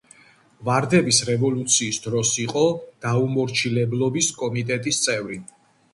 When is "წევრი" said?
5.09-5.43